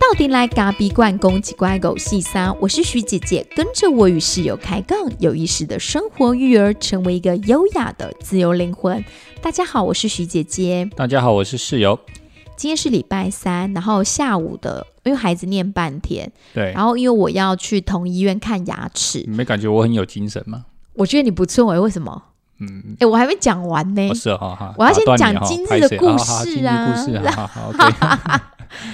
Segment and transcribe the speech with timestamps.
[0.00, 9.02] 到底来嘎比罐公鸡乖狗细沙，我是徐姐姐，跟着我与室友开杠，有意识的生活育儿，成为一个优雅的自由灵魂。
[9.40, 10.90] 大家好，我是徐姐姐。
[10.96, 11.98] 大家好，我是室友。
[12.56, 20.66] 今天是礼拜三，然后下午的，因为孩子念半天，对，然后因为我要去同医院看牙齿，你没感觉我很有精神吗？
[20.94, 22.24] 我觉得你不错哎，为什么？
[22.60, 24.14] 嗯，哎，我还没讲完呢。
[24.14, 26.92] 是哈哈，我要先讲今日的故事啊。
[26.92, 27.72] 故事好好，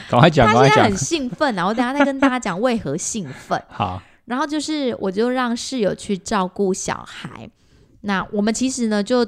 [0.09, 0.69] 赶快讲，赶快讲。
[0.69, 3.60] 他现在很兴奋，然后等下再跟大家讲为何兴奋。
[3.69, 7.51] 好，然后就是我就让室友去照顾小孩。
[8.02, 9.27] 那我们其实呢，就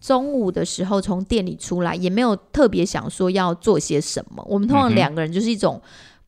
[0.00, 4.44] 中午的时候从店里出来，也没有特别想说要做些什么。
[4.46, 5.80] 我们通常两个人就是一种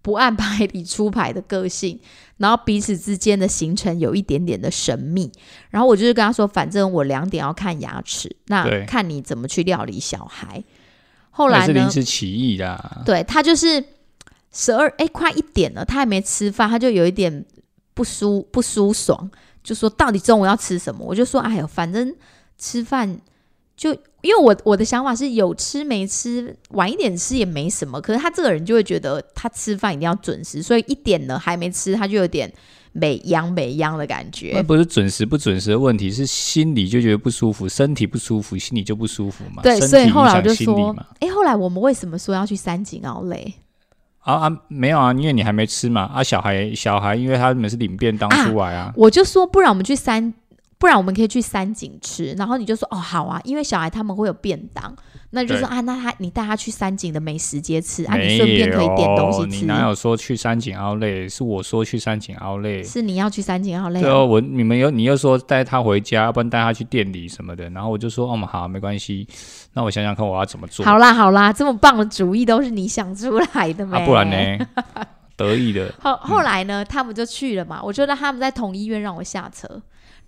[0.02, 1.98] 不按牌理出牌的个性。
[2.38, 5.30] 然后彼此之间的行程有一点点的神秘，
[5.68, 10.65] 然后我就是跟他说，反正我两点要看牙齿，那看你怎么去料理小孩。
[11.28, 13.84] 后来是临时起意的，对他就是
[14.51, 17.45] 十二哎快一点了，他还没吃饭，他就有一点
[17.93, 19.30] 不舒不舒爽，
[19.62, 21.04] 就说到底中午要吃什么？
[21.04, 22.10] 我就说哎呦，反正
[22.56, 23.21] 吃饭
[23.80, 23.96] 就。
[24.23, 27.98] 因为我我的想法是有吃没吃，晚一点吃也没什么。
[27.98, 32.52] 可是他这个人就会觉得他吃饭一定要准时，所以一点呢还没吃，他就有点
[32.92, 34.52] 美央美央的感觉。
[34.54, 39.62] 那不是准时不准时的问题，是心里就觉得不舒服，身体不舒服，心里就不舒服嘛。
[39.62, 43.42] 对，所以后来我就说，哎，后来我们为什么说要去三井奥莱？
[44.18, 46.02] 啊啊，没有啊，因为你还没吃嘛。
[46.02, 50.34] 啊，小孩小孩，因为他们是领便当出来啊，我就说不然我们去三。
[50.80, 54.96] 不然我们可以去三井吃，然后你就说哦好啊，因为小孩他们会有便当，
[55.32, 59.46] 那就说啊，那他你带他去三井的美食街吃啊，你顺便可以点东西吃。
[59.48, 61.28] 你哪有说去三井奥莱？
[61.28, 64.00] 是我说去三井奥莱，是你要去三井奥莱。
[64.00, 69.28] 对哦，我你们又你又说带他回家，要不然带他去店里什么的，然后我就说哦好，没关系。
[69.75, 70.82] 那我想想看我要怎么做。
[70.87, 74.00] 好啦好啦，这么棒的主意都是你想出来的吗？
[74.06, 74.66] 不然呢？
[75.37, 75.93] 得意的。
[76.00, 77.82] 后后来呢，他们就去了嘛。
[77.82, 79.81] 我觉得他们在同医院让我下车。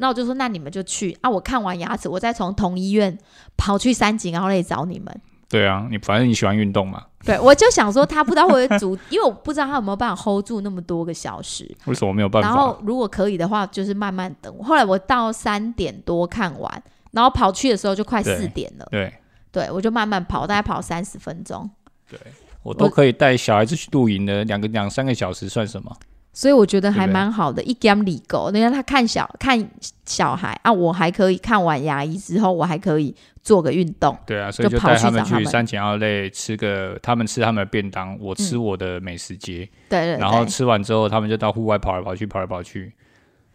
[0.03, 1.31] 那我就说，那你们就去啊！
[1.31, 3.17] 我看完牙齿，我再从同医院
[3.57, 5.21] 跑去三井奥莱找你们。
[5.49, 7.05] 对啊，你反正你喜欢运动嘛。
[7.25, 11.73] 对，我就想说，他不知道会阻， 因为我不知道他有没有办法 hold 住那么多个小时。
[11.85, 12.49] 为什么没有办法？
[12.49, 14.53] 然后如果可以的话，就是慢慢等。
[14.65, 16.83] 后来我到三点多看完，
[17.13, 18.89] 然后跑去的时候就快四点了。
[18.91, 19.15] 对，
[19.53, 21.71] 对我就慢慢跑，大概跑三十分钟。
[22.11, 22.19] 对
[22.65, 25.97] 我都可以带小孩子去露营的，两个两三个小时算什么？
[26.33, 29.71] 所以我觉得还蛮好的，一 game 里狗，你看他看小看
[30.07, 34.17] 小孩啊，我还可以看完牙医之后，我还可以做个运动。
[34.27, 39.69] 对啊，所以就带他们去三井奥莱吃个，他们吃他们的便当，我吃我的美食街。
[39.91, 40.17] 对对。
[40.17, 42.93] 然后吃完之后，他们就到户外跑来跑去，跑来跑去，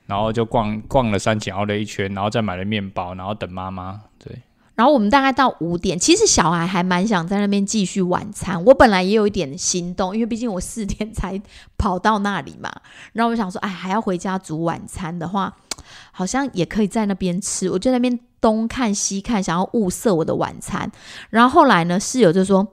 [0.06, 4.02] 然后就逛逛了三井奥莱一圈，然后再买了面包，然后等妈妈。
[4.78, 4.82] 对。
[4.84, 8.64] 然后我们大概到五点，其实小孩还蛮想在那边继续晚餐。
[8.64, 11.42] 我本来也有一点心动，因为毕竟我四点才
[11.80, 12.72] 跑到那里嘛。
[13.14, 15.52] 然后我想说，哎，还要回家煮晚餐的话，
[16.12, 17.68] 好像也可以在那边吃。
[17.72, 20.92] 我就那边东看西看，想要物色我的晚餐。
[21.32, 22.68] 然后后来呢，室友就说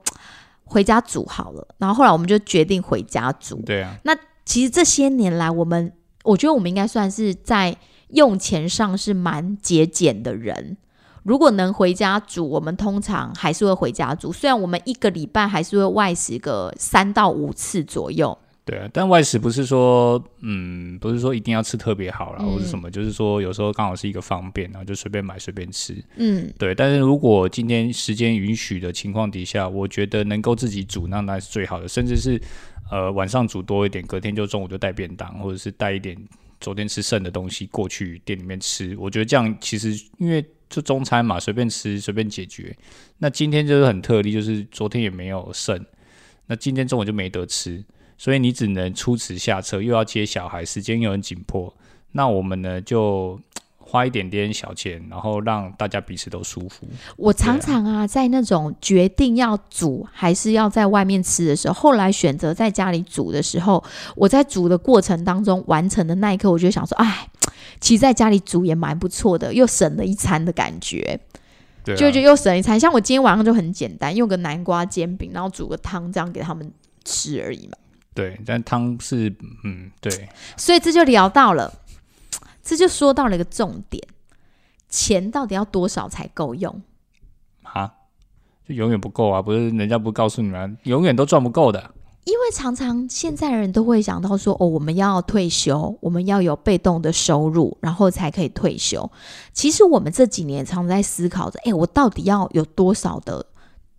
[0.65, 1.67] 回家煮好了。
[1.79, 3.63] 然后后来我们就决定回家煮。
[3.65, 3.97] 对啊。
[4.03, 4.15] 那
[4.45, 5.91] 其实这些年来，我们
[6.23, 7.75] 我觉得我们应该算是在
[8.09, 10.77] 用钱上是蛮节俭的人。
[11.25, 14.33] 如果能回家煮，我们通常还是会回家煮。
[14.33, 18.39] 虽然我们一个礼拜还是会外食个三到五次左右。
[18.67, 25.95] 对啊，但外食不是说，嗯，不是说一定要吃特别好啦，或者什么，就是说有时候刚好是一个方便，然后就随便买随便吃。
[26.17, 26.75] 嗯，对。
[26.75, 31.87] 但是如果今天时间允许的情况底下，我觉得能够自己煮，那那是最好的。
[31.87, 32.41] 甚至是
[32.91, 36.17] 呃晚上煮多一点，隔天就中午就带便当，或者是带一点
[36.65, 38.97] 昨天吃剩的东西过去店里面吃。
[38.99, 40.45] 我觉得这样其实因为。
[40.71, 42.77] 就中餐嘛，随便吃，随便解决。
[43.19, 45.79] 那今天就是很特例，就是昨天也没有剩，
[46.47, 47.85] 那今天中午就没得吃，
[48.19, 51.73] 所以你只能出此下策，又要接小孩，时间又很紧迫。
[52.11, 53.39] 那我们呢，就
[53.87, 56.87] 花一点点小钱，然后让大家彼此都舒服。
[57.17, 63.83] 我常常啊，在那种决定要煮还是要在外面吃的时候，后来选择在家里煮的时候，
[64.17, 67.29] 我在煮的过程当中完成的那一刻，我就想说，哎。
[67.81, 71.21] 其实在家里煮也蛮不错的，又省了一餐的感觉，
[71.85, 72.81] 就就又省一餐。
[72.81, 76.73] 像我今天晚上就很简单，用个南瓜煎饼，然后煮个汤，这样给他们
[77.05, 77.77] 吃而已嘛。
[78.15, 79.29] 对，但汤是
[79.65, 81.71] 嗯对，所以这就聊到了，
[82.65, 84.03] 这就说到了一个重点：
[84.89, 86.83] 钱到底要多少才够用？
[87.63, 87.93] 啊？
[88.67, 89.43] 就永远不够啊！
[89.43, 91.91] 不是人家不告诉你们，永远都赚不够的。
[92.25, 99.11] 因为常常现在人都会想到说，哦，我们要退休，我们要有被动的收入，然后才可以退休。
[99.53, 103.45] 其实我们这几年常在思考着，哎，我到底要有多少的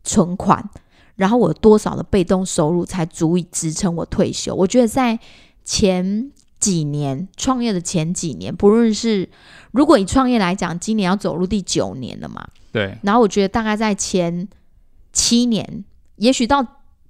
[0.04, 0.68] 存款，
[1.16, 4.56] 然后我有多少的被动收入才足以支撑我退休？
[4.56, 5.20] 我觉得在
[5.64, 6.32] 前
[6.66, 9.30] 几年创业的前几年，不论是
[9.72, 12.48] 如果以创业来讲，今年要走入第九年了嘛？
[12.72, 12.98] 对。
[13.04, 14.48] 然后我觉得大概在前
[15.14, 15.86] 七年，
[16.16, 16.66] 也许到。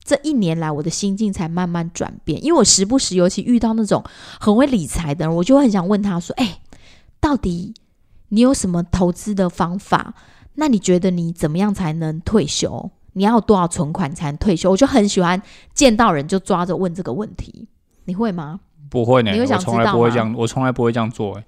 [0.08, 4.04] 这一年来，我的心境才慢慢转变，因为我时不时，尤其遇到那种
[4.40, 6.60] 很会理财的人，我就很想问他说：“哎，
[7.20, 7.74] 到底
[8.30, 10.14] 你有什么投资的方法？
[10.54, 12.92] 那你觉得你怎么样才能退休？
[13.14, 15.42] 你要多少存款才能退休？”我就很喜欢
[15.74, 17.68] 见到人就抓着问这个问题，
[18.04, 18.60] 你会吗？
[18.90, 21.38] 不会呢，我从来不会这样，我从来不会这样做。
[21.38, 21.44] 哎，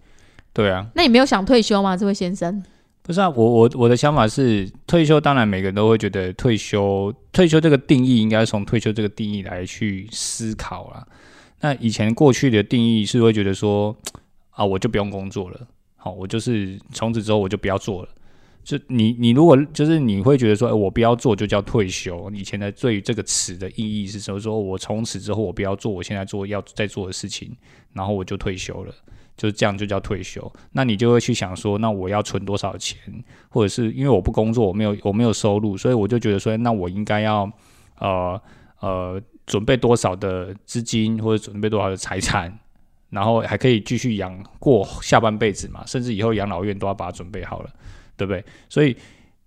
[0.53, 2.63] 对啊，那你没有想退休吗，这位先生？
[3.03, 11.07] 不是啊，我我我的想法是，退休当然每个人都会觉得退休，退休这个定义应该从退休这个定义来去思考啦。
[11.61, 13.95] 那以前过去的定义是会觉得说，
[14.49, 15.59] 啊，我就不用工作了，
[15.95, 18.09] 好，我就是从此之后我就不要做了。
[18.67, 22.29] 就你你如果就是你会觉得说，我不要做就叫退休。
[22.33, 27.55] 以前的对于这个词的意义是说，说我从此之后我不要做我现在做要在做的事情，
[27.93, 28.93] 然后我就退休了。
[29.37, 30.51] 就是这样，就叫退休。
[30.73, 32.97] 那你就会去想说，那我要存多少钱？
[33.47, 37.49] 或者是因为我不工作，我没有我没有收入，所以我就觉得说，那我应该要
[37.99, 38.41] 呃
[38.81, 42.59] 呃准备多少的资金，或者准备多少的财产，
[43.11, 45.85] 然后还可以继续养过下半辈子嘛？
[45.85, 47.69] 甚至以后养老院都要把它准备好了，
[48.17, 48.43] 对不对？
[48.67, 48.97] 所以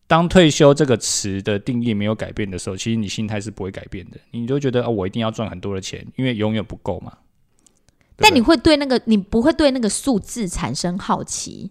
[0.06, 4.18] 当退休这个词的定义没有改变的时候，其实你心态是不会改变的。
[4.30, 7.12] 你就觉得啊，我一定要赚很多的钱，因为永远不够嘛。
[8.16, 11.70] 但你会对那个，你不会对那个数字产生好奇？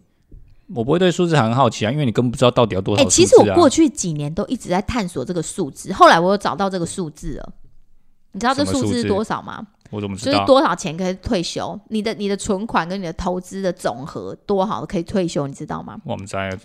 [0.73, 3.03] 我不会对数字很好奇啊，因为你根本不知道到底要多少。
[3.03, 7.53] 哎，其实我过去几年都一直在探索这个数字，后来我有找到这个数字了。
[8.31, 9.65] 你知道这数字是多少吗？
[9.89, 10.33] 我怎么知道？
[10.33, 11.79] 就是多少钱可以退休？
[11.89, 15.47] 你的你的存款跟你的投资的总和多好可以退休？
[15.47, 15.99] 你知道吗？
[16.05, 16.55] 我们在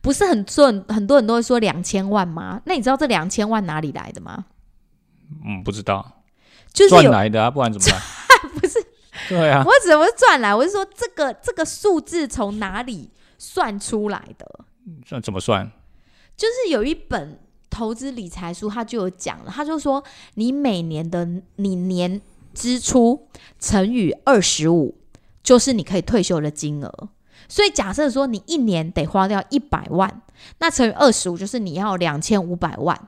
[0.00, 2.60] 不是很多很多人都会说两千万吗？
[2.64, 4.46] 那你知道这两千万哪里来的吗？
[5.44, 6.22] 嗯，不知道，
[6.72, 8.00] 就是赚来的啊，不然怎么办？
[8.60, 8.84] 不是。
[9.28, 10.54] 对啊，我怎么赚来？
[10.54, 14.64] 我是说，这个这个数字从哪里算出来的？
[15.04, 15.70] 算怎么算？
[16.36, 20.02] 就是有一本投资理财书，他就有讲了，他就说，
[20.34, 22.22] 你每年的你年
[22.54, 24.96] 支出乘以二十五，
[25.42, 27.08] 就是你可以退休的金额。
[27.48, 30.22] 所以假设说你一年得花掉一百万，
[30.58, 32.98] 那乘以二十五，就是你要两千五百万，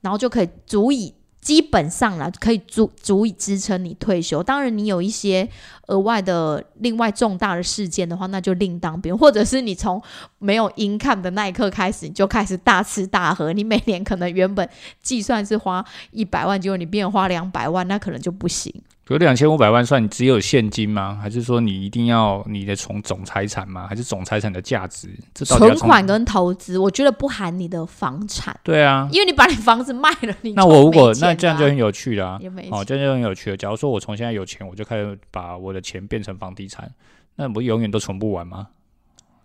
[0.00, 1.14] 然后就可以足以。
[1.42, 4.40] 基本上啦，可以足足以支撑你退休。
[4.40, 5.48] 当然，你有一些
[5.88, 9.18] 额外的、另外重大的事件的话，那就另当别论。
[9.18, 10.00] 或者是你从
[10.38, 13.52] 没有 income 的那一刻开始，你就开始大吃大喝。
[13.52, 14.68] 你每年可能原本
[15.02, 18.72] 计算是花一百万，结果你变花两百万，那可能就不行。
[19.08, 21.18] 有两千五百万算你只有现金吗？
[21.20, 23.86] 还是说你一定要你的从总财产吗？
[23.86, 25.10] 还是总财产的价值？
[25.34, 28.58] 存款跟投资，我觉得不含你的房产。
[28.62, 32.40] 对啊，因为你把你房子卖了，你那我如果那这样就很有趣了。
[32.70, 33.56] 哦，这样就很有趣了。
[33.56, 36.90] 假如说我从现在有钱，我就开始把我的钱变成房地产，
[37.36, 38.68] 那不永远都存不完吗？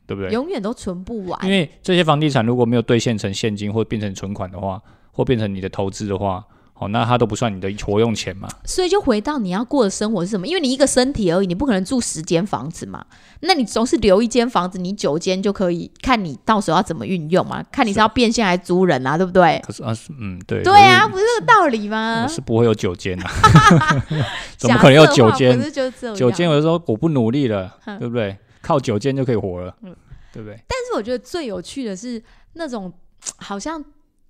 [0.05, 0.31] 对不对？
[0.31, 1.43] 永远都存不完。
[1.43, 4.81] 因为这些房地产如果没有兑现成现金，或变成存款的话，
[5.11, 6.45] 或变成你的投资的话。
[6.79, 8.47] 哦，那它都不算你的活用钱嘛？
[8.63, 10.45] 所以就回到你要过的生活是什么？
[10.45, 13.03] 因为你一个身体而已，你不可能住十间房子嘛。
[13.39, 17.63] 那你总是留一间房子，你九间就可以看你到时候要怎么运用嘛？
[17.71, 19.17] 看你是要变现还是租人啊？
[19.17, 19.59] 对不对？
[19.65, 22.27] 可是啊，嗯，对，对啊，不是这个道理吗？
[22.27, 23.31] 是不会有九间啊，
[24.57, 25.59] 怎么可能有九间？
[26.15, 26.47] 九间？
[26.47, 28.37] 有的时候我不努力了，对不对？
[28.61, 29.75] 靠九间就可以活了，
[30.31, 30.55] 对不对？
[30.67, 32.21] 但是我觉得最有趣的是
[32.53, 32.93] 那种
[33.37, 33.83] 好像。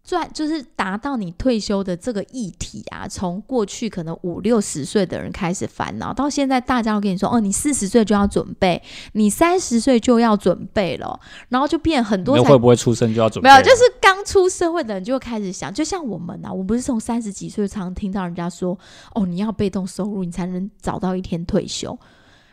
[0.07, 12.41] 赚就是达到你退休的这个议题啊，从过去可能五六十岁的人开始烦恼，到现在大家都跟你说，哦，你四十岁就要准备，你三十岁就要准备了，然后就变很多。
[12.41, 13.49] 会不会出生就要准备？
[13.49, 18.79] 没有，就是刚出社会的人就开始想，就像我们啊，我不是从三十几岁常听到人家说，
[19.13, 21.99] 哦，你要被动收入，你才能找到一天退休。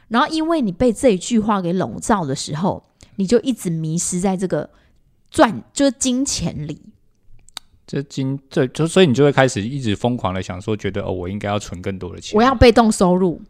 [0.09, 2.83] 然后因为你被这一句话给笼罩的时候，
[3.15, 4.69] 你就一直迷失在这个
[5.31, 6.81] 赚就是金钱里。
[7.87, 13.41] 这金这就所以你就会开始一直疯狂的想说，觉得哦，我应该要存更多的钱，我要被动收入，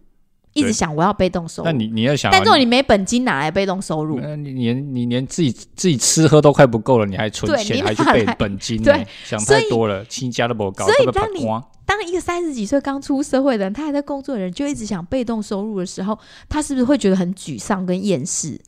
[0.53, 1.67] 一直想我要被动收入。
[1.67, 4.19] 那你你要想，但这种你没本金哪来被动收入？
[4.37, 8.83] 你连你连自己自己吃喝都快不够了，你还存钱，还去备本金？
[8.83, 10.85] 对，想太多了，亲家都不高。
[10.85, 11.47] 所以当你
[11.87, 18.61] 当一个三十几岁刚出社会的人，他还在工作的人，就一直想被动收入的时候，他是不是会觉得很沮丧跟厌世？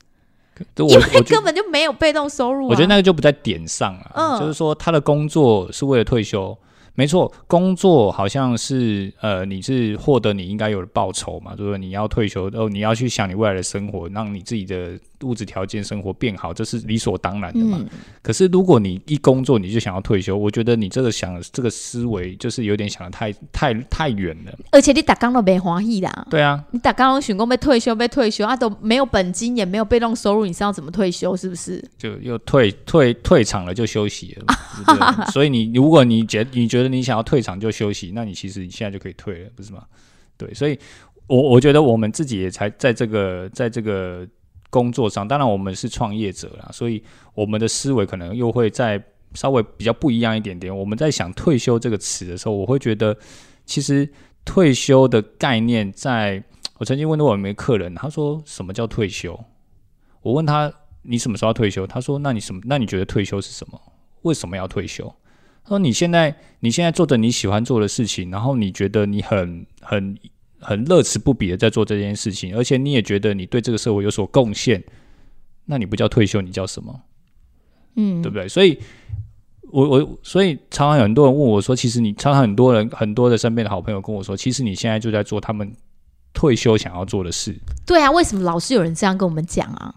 [0.77, 4.39] 因为根本就没有被动收入，我觉得那个就不在点上啊。
[4.39, 6.57] 就是说他的工作是为了退休，
[6.97, 17.79] 没错，工作好像是呃，你是获得你应该有的报酬嘛，就是你要退休哦，你要去想你未来的生活，让你自己的物质条件生活变好，这是理所当然的嘛。
[18.23, 24.51] 可是如果你一工作你就想要退休，我觉得你这个想这个思维就是有点想的太太太远了。
[24.71, 26.27] 而且你打工都没欢喜啦。
[26.31, 31.37] 对啊，你打工都选工被退休被退休啊，都没有本金也没有被动收入，你是要怎么退休？
[31.37, 31.79] 是不是？
[31.95, 35.27] 就又退退退场了就休息了。
[35.31, 39.85] 所以你如果你觉你觉得你想要退场就休息，那你其实你现在就可以退了，不是吗？
[40.37, 40.77] 对，所以，
[41.27, 44.27] 我我觉得我们自己也才在这个在这个
[44.69, 47.03] 工作上，当然我们是创业者啦，所以
[47.33, 49.01] 我们的思维可能又会在
[49.33, 50.75] 稍微比较不一样一点点。
[50.75, 53.17] 我们在想退休这个词的时候，我会觉得，
[53.65, 54.07] 其实
[54.45, 56.43] 退休的概念，在
[56.77, 59.39] 我曾经问过我们客人，他说什么叫退休？
[60.21, 61.87] 我问他你什么时候要退休？
[61.87, 62.61] 他说那你什么？
[62.65, 63.81] 那你觉得退休是什么？
[64.21, 65.13] 为什么要退休？
[65.67, 70.17] 说你现在你现在做着你喜欢做的事情，然后你觉得你很很
[70.59, 74.83] 很乐此不疲的在做这件事情，而且你也觉得你对这个社会有所贡献，
[75.65, 77.01] 那你不叫退休，你叫什么？
[77.95, 78.47] 嗯，对不对？
[78.47, 78.79] 所以，
[79.71, 85.71] 我我所以常常有很多人问我说，其实你常常很多人很多的身边的好朋友跟我说，其实你现在就在做他们
[86.33, 87.55] 退休想要做的事。
[87.85, 89.93] 对啊，为什么老是有人这样跟我们讲啊？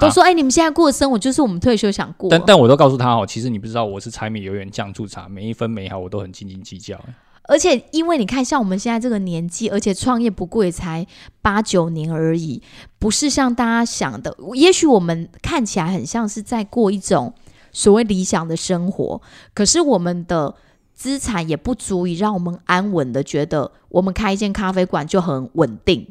[0.00, 2.30] 都说哎，你们现在过的生活就是我们退休想过。
[2.30, 6.98] 但但我都告诉他哦，其实你不知道，我是柴米油盐酱醋茶，每一分每一毫我都很斤斤计较。
[7.44, 11.04] 而且因为你看，像我们现在这个年纪，而且创业不过也才
[11.42, 12.62] 八九年而已，
[12.98, 14.36] 不是像大家想的。
[14.54, 17.34] 也许我们看起来很像是在过一种
[17.72, 19.20] 所谓理想的生活，
[19.52, 20.54] 可是我们的
[20.94, 26.06] 资产也不足以让我们安稳的觉得，我们开一间咖啡馆就很稳定。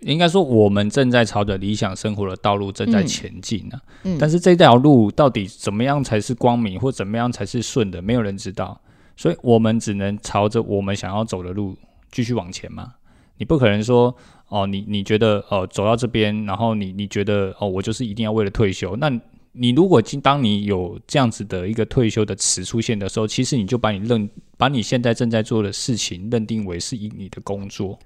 [0.00, 3.80] 应该说，我们正在朝着理想生活的道路正在前进呢。
[4.04, 8.80] 嗯，但是这条路到底怎么样才是光明，或怎么样才是顺的，没有人知道。
[9.16, 11.76] 所以我们只能朝着我们想要走的路
[12.12, 12.92] 继续往前嘛。
[13.38, 14.14] 你不可能说，
[14.48, 18.94] 哦，你你觉得，哦，走到这边，然后你你觉得，哦，我就是一定要为了退休。
[18.96, 19.10] 那
[19.52, 27.98] 你如果今当你有这样子的一个退休的词出现的时候，其实你就把你认把你现在正在做的事情认定为是以你的工作。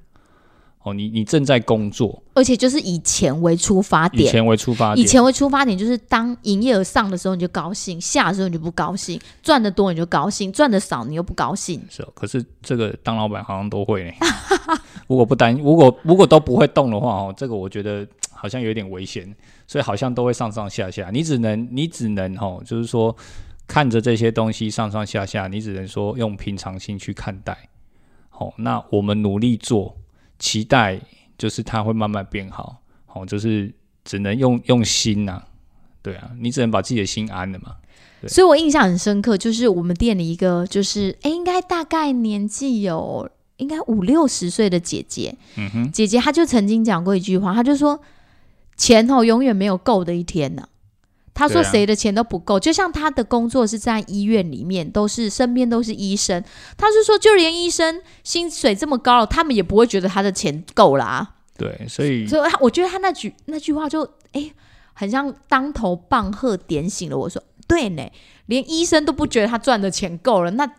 [0.83, 11.79] 哦，你你正在工作，而且就是以钱为出发点，以钱为出发点，以钱为出发点，就是当营业额上的时候你就高兴，下的时候你就不高兴，赚的多你就高兴，赚的少你又不高兴。
[11.91, 14.13] 是，可是这个当老板好像都会呢。
[15.07, 21.11] 如果不担，如果如果都不会动的话，哦，这个我觉得好像有点危险，所以好像都会上上下下。
[21.13, 23.15] 你只能你只能哦，就是说
[23.67, 27.69] 看着这些东西上上下下，你只能说用平常心去看待。
[28.31, 29.95] 好，那我们努力做。
[30.41, 31.01] 期待
[31.39, 35.41] 就是它会慢慢变好，好，就是只能用用心呐，
[36.03, 37.77] 对啊，你只能把自己的心安了嘛。
[38.27, 48.01] 所以我印象很深刻，就是我们店里一个就是哎，应该大概年纪有应该五六十岁的姐姐，嗯哼，姐姐她就曾经讲过一句话，她就说
[48.77, 50.69] 钱哦永远没有够的一天呢。
[51.41, 56.45] 他说：“谁的钱都不够，就像他的工作是在医院里面，都是身边都是医生。
[56.77, 61.37] 他是说，就连医生薪水这么高了，他们也不会觉得他的钱够啦。
[61.57, 64.53] 对，所以，所以，我觉得他那句那句话就哎，
[64.93, 68.07] 很像当头棒喝，点醒了我说，对呢，
[68.45, 70.71] 连医生都不觉得他赚的钱够了，那。”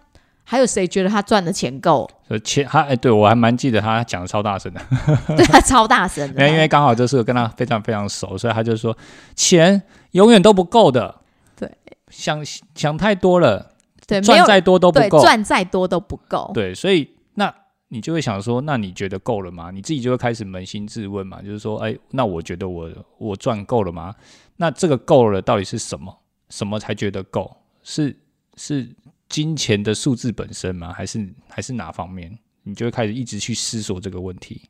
[0.52, 2.06] 还有谁觉得他赚的钱够？
[2.44, 4.82] 钱他哎，对我还蛮记得他讲的超大声的，
[5.38, 6.44] 对他超大声的。
[6.52, 8.98] 因为刚好就是跟他非常非常熟，所以他就说
[9.34, 9.82] 钱
[10.12, 11.22] 永远都不够的。
[11.56, 11.72] 对，
[12.10, 12.44] 想
[12.76, 13.72] 想太多了，
[14.06, 16.52] 对，赚再多都不够，赚再多都不够。
[16.54, 17.54] 对，所以那
[17.88, 19.72] 你就会想说，那你觉得够了吗？
[19.72, 24.14] 你自己就会开始扪心自问嘛，就是说，哎，那我觉得我我赚够了吗？
[24.58, 26.14] 那这个够了到底是什么？
[26.50, 27.56] 什么才觉得够？
[27.84, 28.18] 是
[28.58, 28.90] 是。
[29.32, 30.94] 金钱的数字本身吗？
[30.94, 32.38] 还是还是哪方面？
[32.64, 34.62] 你就会开始一直去思索这个问题。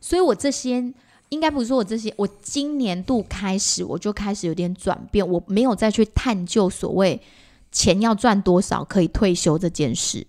[0.00, 0.92] 所以，我这些
[1.30, 7.20] 应该不是说我这些，我今年度开始我就开始有点转变，我没有再去探究所谓
[7.72, 10.24] 钱要赚多少可以退休这件事。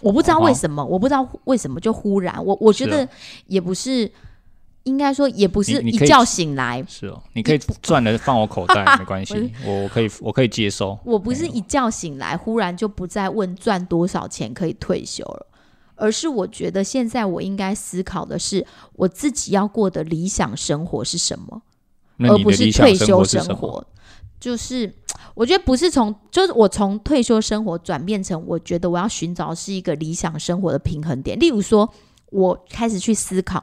[0.00, 3.08] 我不知道为什么，我不知道为什么就忽然，我我觉得
[3.46, 4.10] 也不是。
[4.88, 10.98] 应该说也不是一觉醒来，是哦，你可以赚了放我口袋 没关系，我我可以我可以接收。
[11.04, 15.46] 我不是一觉醒来忽然就不再问赚多少钱可以退休了，
[15.94, 21.62] 而是我觉得现在我应该思考的是我自己要过的理想生活是什么，
[22.20, 23.86] 而不是退休生活。
[24.40, 24.94] 就是
[25.34, 31.38] 我觉得不是从，就是我从退休生活转变成，我觉得我要寻找是一个理想生活的平衡点。
[31.38, 31.92] 例如说，
[32.30, 33.62] 我开始去思考。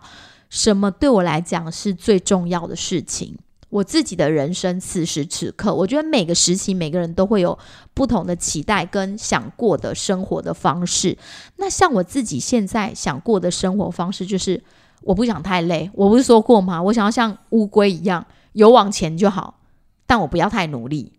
[0.50, 3.36] 什么对我来讲是最重要的事情？
[3.70, 7.58] 我自己的人生此时此刻，我觉得每个时期每个人都会有
[7.94, 11.18] 不同的期待跟想过的生活的方式。
[11.58, 14.64] 那像我自己现在想过的生活方式，就是
[15.02, 15.90] 我不想太累。
[15.94, 16.82] 我不是说过吗？
[16.84, 19.60] 我想要像乌龟一样有往前就好，
[20.06, 21.12] 但我不要太努力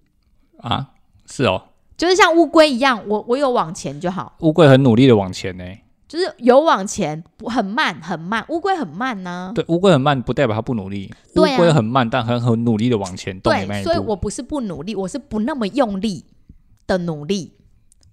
[0.58, 0.92] 啊。
[1.26, 1.62] 是哦，
[1.98, 4.34] 就是像乌龟一样，我我有往前就好。
[4.40, 5.64] 乌龟很努力的往前呢。
[6.08, 9.52] 就是有往前，很慢很慢，乌龟很慢呢。
[9.54, 11.12] 对，乌龟很慢不代表它不努力。
[11.34, 13.38] 乌龟很慢，但很很努力的往前。
[13.40, 16.24] 对，所以我不是不努力，我是不那么用力
[16.86, 17.52] 的努力，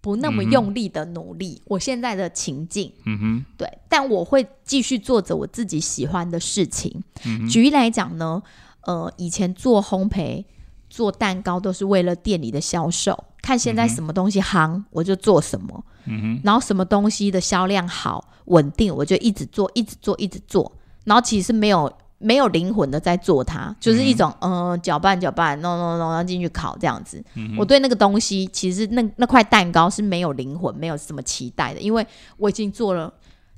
[0.01, 1.62] 不那么用力的努力。
[1.65, 7.03] 我现在的情境，嗯哼，对，但我会继续做着我自己喜欢的事情。
[7.47, 8.41] 举例来讲呢，
[8.81, 10.43] 呃，以前做烘焙、
[10.89, 13.25] 做蛋糕都是为了店里的销售。
[13.43, 15.85] 看现在什么东西行，我就做什么。
[16.05, 20.72] 嗯哼，然后什么东西的销量好稳定，我就一直做，一直做，一直做。
[21.03, 27.24] 然后其实没有没有灵魂的在做它，就是一种嗯搅拌搅拌，弄弄弄，然后进去烤这样子。
[27.57, 32.05] 我对那个东西，其实那那块蛋糕是没有灵魂，没有什么期待的，因为
[32.38, 33.13] 我已经做了。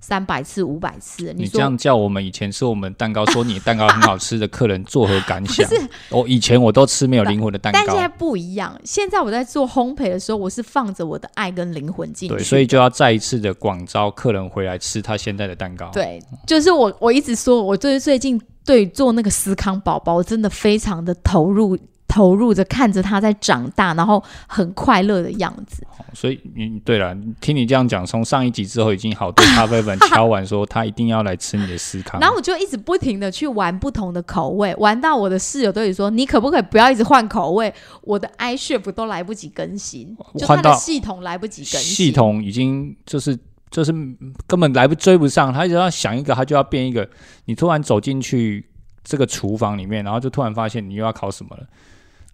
[0.07, 5.65] 三百次、五百次，你这样叫我们以前吃我们蛋糕，说你蛋糕很好吃的客人作何感想？
[5.67, 5.75] 是，
[6.11, 8.79] 我以前我都吃没有灵魂的蛋糕，但现在不一样。
[8.83, 15.89] 现在我在做烘焙的时候，我是放着我的爱跟灵魂进去，对，所以就要再一次的广招客人回来吃他现在的蛋糕。
[15.91, 21.75] 对，就是我我一直说，我最最近对做那个思康宝宝，真的非常的投入。
[22.07, 25.85] 投入着看着他在长大，然后很快乐的样子。
[26.13, 32.21] 所以，你对了，听你这样讲，从上一集之后，已经好多咖啡粉敲完说他一定要来吃你的司康。
[32.21, 43.37] 然后我就一直不停的去玩不同的口味，玩到我的室友都得说：“你可不可以不要一直换口味？”我的 i s h i p 都来不及更新，就他的系统来不及更新，系统已经就是
[43.69, 43.91] 就是
[44.47, 47.05] 根本来不追不上，他只要想一个，他就要变一个。
[47.43, 48.65] 你突然走进去
[49.03, 51.63] 这个厨房里面，然后就突然发现你又要烤什么了。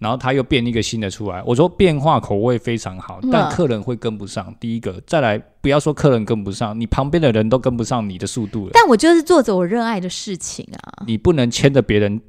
[0.01, 4.51] 然后他又变一个新的出来，我说变化口味非常好，但客人会跟不上。
[4.60, 8.72] 第一个，再来不要说客人跟不上，你旁边的人都跟不上你的速度了。
[8.74, 11.05] 但我就是做着我热爱的事情啊！
[11.05, 12.20] 你不能牵着别人，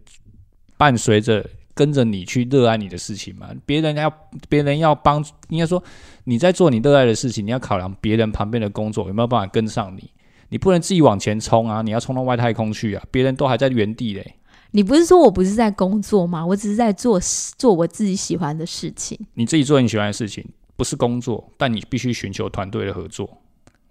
[0.76, 3.48] 伴随着跟着你去热爱你的事情嘛？
[3.64, 4.12] 别人要
[4.50, 5.82] 别人要帮，应该说
[6.24, 10.10] 你在做你热爱的事情，你要考量别人旁边的工作有没有办法跟上你，
[10.50, 11.80] 你不能自己往前冲啊！
[11.80, 13.02] 你要冲到外太空去啊！
[13.10, 14.34] 别人都还在原地嘞。
[14.72, 16.44] 你不是说我不是在工作吗？
[16.44, 17.20] 我只是在做
[17.56, 19.18] 做我自己喜欢的事情。
[19.34, 20.44] 你自己做你喜欢的事情，
[20.76, 23.28] 不是工作，但你必须寻求团队的合作。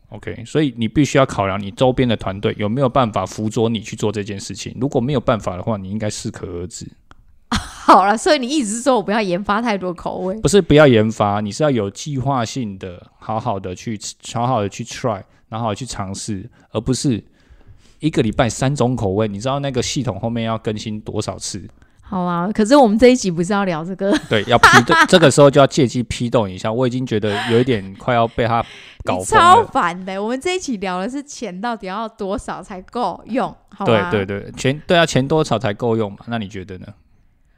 [0.09, 4.75] OK，所以你必须要考量你周边的团队有没有办法辅佐你去做这件事情。
[4.81, 6.85] 如果没有办法的话，你应该适可而止。
[7.85, 10.35] 好了，所以你意思是说我不要研发太多口味？
[10.41, 13.99] 不是不要研发，你是要有计划性的，好好的去
[14.33, 17.23] 好好的去 try，然后去尝试，而不是。
[18.01, 21.65] 一个礼拜三种口味，你知道那个系统后面要更新多少次？
[22.01, 24.11] 好啊，可是我们这一集不是要聊这个？
[24.27, 26.69] 对，要批动， 这个时候就要借机批动一下。
[26.69, 28.61] 我已经觉得有一点快要被他
[29.05, 30.21] 搞超烦的。
[30.21, 33.55] 我们这一期聊的是钱到底要多少才够用？
[33.69, 36.17] 好对对对，钱对啊，钱多少才够用嘛？
[36.27, 36.87] 那你觉得呢？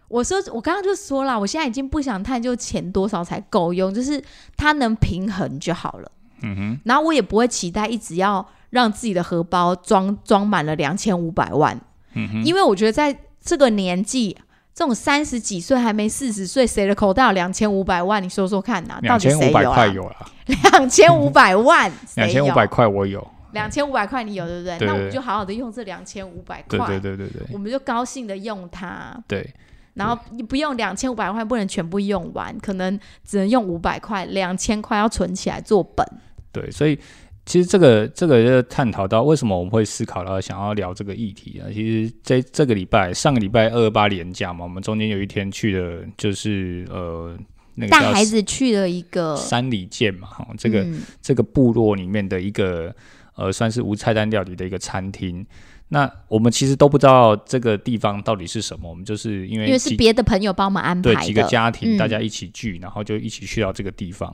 [0.09, 4.21] 我说，我刚刚就说了，我现在已经不想探究钱多少才够用，就是
[4.55, 6.11] 它能平衡就好了。
[6.43, 8.45] 嗯哼，然后我也不会期待一直要。
[8.73, 11.79] 让自己的荷包装装满了两千五百万，
[12.15, 14.35] 嗯因为我觉得在这个年纪，
[14.73, 18.21] 这种三十几岁还没四十岁，谁的口袋有两千五百万？
[18.21, 19.51] 你说说看呐，到底谁
[19.93, 20.25] 有啊？
[20.47, 24.87] 两千五百万， 两千五百块我有，两千五百块你有对不对？
[24.87, 29.47] 那我们就好好的用这两千五百块，对对对对对，我们就高兴的用它，对。
[29.93, 36.03] 然后你不用两千五百块，不能全部用完，可能只能用五百块，两千块要存起来做本。
[36.51, 36.97] 对，所以。
[37.45, 41.67] 其实这个这个就探讨到为什么我们会思考到想要聊这个议题啊？
[41.73, 47.37] 其实这这个礼拜上个礼拜二二八连假嘛，我们中间有一天去的，就是呃
[47.75, 50.87] 那个带孩子去了一个山里见嘛，哈，这个
[51.21, 52.95] 这个部落里面的一个
[53.35, 55.45] 呃算是无菜单料理的一个餐厅。
[55.89, 64.33] 那我们其实都不知道这个地方到底是什么，我们就是因为因为是别的朋友帮我们安排，对几个家庭大家一起聚，然后就一起去到这个地方。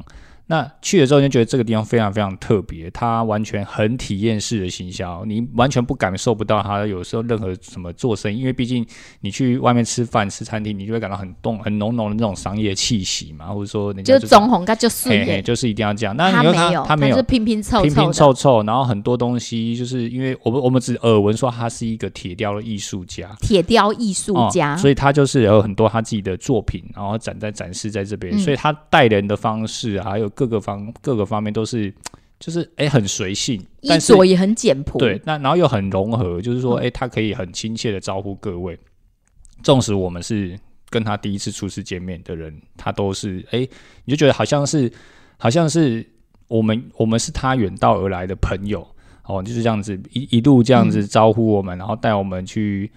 [0.52, 8.84] 那去了之后就觉得这个地方非常非常特别，它完全很体验式的行销，你完全不感受不到它有时候任何什么做生意，因为毕竟
[9.22, 16.18] 你去外面吃饭吃餐厅，你就会感到很浓很浓浓的那种商业气息嘛，或者说人家就总红，就是就是一定要这样。
[16.18, 31.20] 那他没有，他没有，是拼拼凑拼拼凑凑，然后很多东西就是因为我们我们只耳闻说他是一个铁雕的艺术家，铁雕艺术家，所以他就是有很多他自己的作品，然后展在展示在这边，所以他带人的方式啊，还有各个方各。
[31.20, 31.94] 个方面都是，
[32.40, 34.98] 就是哎，很随性，衣着也很简朴。
[34.98, 38.80] 对，那然后又很融合，就是说，哎，他可以很亲切的招呼各位。
[39.64, 40.58] 纵使我们是
[40.90, 43.68] 跟他第一次初次见面的人，他都是哎，
[44.06, 44.90] 你就觉得好像是
[45.38, 46.08] 好像是
[46.48, 48.88] 我们我们是他远道而来的朋友
[49.26, 52.90] 哦，就是这样子一一路这样子招呼我们，然后带我们去。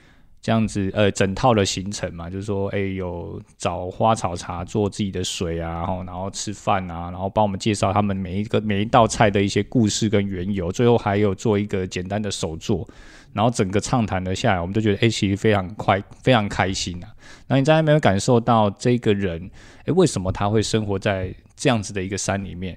[0.42, 12.84] 这样子，呃，整套的行程嘛，就是说，哎，有找花草茶做自己的水啊，然后，然后吃饭啊，然后帮我们介绍他们每一个每一道菜的一些故事跟缘由，最后还有做一个简单的手作，
[13.32, 17.14] 然后整个畅谈了下来，我们都觉得，哎，其实非常快，非常开心啊。
[17.46, 19.48] 那你在那边感受到这个人，
[19.84, 22.76] 哎，为什么他会生活在这样子的一个山里面？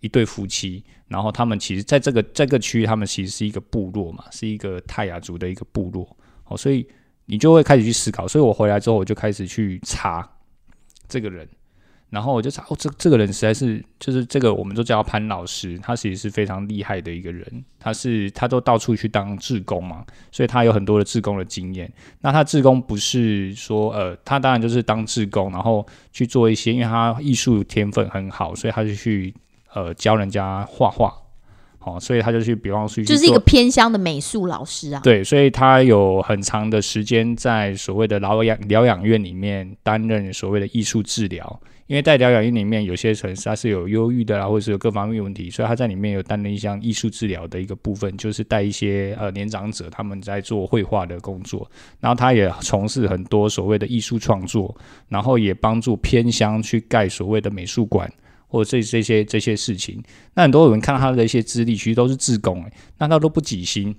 [0.00, 6.84] 一对夫妻，然后他们其实在这个这个区域，他们其实是一个部落嘛，是一个泰雅族的一个部落，哦，所以。
[7.26, 10.28] 你就会开始去思考，所以我回来之后，我就开始去查
[11.08, 11.48] 这个人，
[12.10, 21.90] 然后我就查哦，这这个人实在是就是这个，我们都叫潘老师，他其实是非常厉害的一个人，他是他都到处去当志工嘛，所以他有很多的志工的经验。
[22.20, 29.34] 那他志工不是说呃，他当然就是当志工，然后去做一些，因为他艺术天分很好，所以他就去
[29.72, 31.12] 呃教人家画画。
[31.84, 35.00] 哦，所以他就去，比方说，就是一个偏乡的美术老师啊。
[35.04, 41.60] 对，所以他有很长的时间在所谓的疗养疗养院里面担任所谓的艺术治疗。
[41.86, 51.70] 因为在疗养院里面，有些城市他是有忧郁的啦，或者是有各方面问题，所以他在里面有担任一项艺术治疗的一个部分，就是带一些呃年长者他们在做绘画的工作。
[52.00, 54.74] 然后他也从事很多所谓的艺术创作，
[55.10, 58.10] 然后也帮助偏乡去盖所谓的美术馆。
[58.54, 60.00] 或者这这些这些事情，
[60.34, 63.92] 那很多人看到他的一些资历，其实都是自贡诶，那他都不挤薪，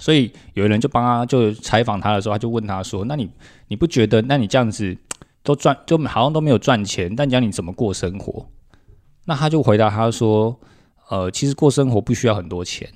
[0.00, 3.28] 所以有人就帮他就采访他的时候，他就问他说：“那你
[3.68, 4.96] 你不觉得，那你这样子
[5.42, 8.48] 都赚，就好像都没有赚钱，但讲你怎么过生活？”
[9.28, 10.58] 那他就回答他说
[11.10, 12.88] ：“呃，其实过生活不需要很多钱，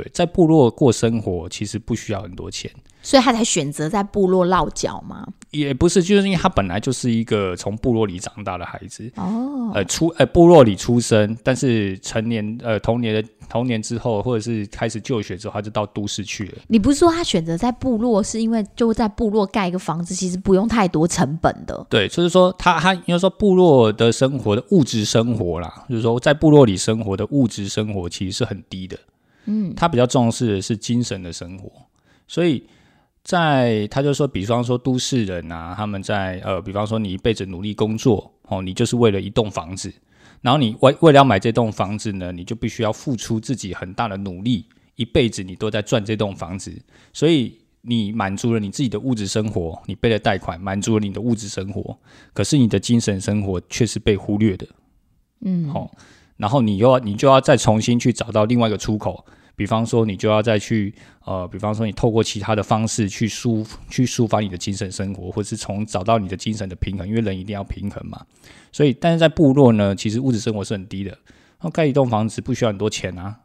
[0.00, 5.26] 对，在部落过生活其实不需要很多钱。”所以他才选择在部落落脚吗？
[5.52, 16.58] 也不是，就是因为他本来就是一个从部落里长大的孩子哦，呃，出呃部落里出生，但是成年呃童年的童年之后，或者是开始就学之后，他就到都市去了。
[16.66, 21.86] 你不是说他选择在部落，是因为就在部落盖一个房子，其实不用太多成本的。
[21.88, 28.98] 对，就是说他他应该说部落的生活的物质生活啦，就是说在部落里生活的物质生活其实是很低的。
[29.48, 31.72] 嗯，他比较重视的是精神的生活，
[32.28, 32.62] 所以。
[33.24, 39.92] 在他就说，比方说都市人啊，他们在呃，比方说你一辈子努力工作哦，你就是为了一栋房子，
[40.40, 46.72] 然后你为为了要买这栋房子呢，你就必须要付出自己很大的努力，一辈子你都在赚这栋房子，
[47.12, 51.98] 所以你满足了你自己的物质生活，你背了贷款，满足了你的物质生活，
[52.32, 54.66] 可是你的精神生活却是被忽略的，
[55.42, 55.90] 嗯，好，
[56.38, 59.22] 然后你又要你就要再重新去找到另外一个出口。
[59.54, 68.24] 比方说，你就要再去呃，比方说，你透过其他的方式去抒去抒发你的精神生活，或者是从找到你的精神的平衡，因为人一定要平衡嘛。
[68.70, 71.18] 所以，但是在部落呢，其实物质生活是很低的。
[71.60, 73.40] 那盖一栋房子不需要很多钱啊，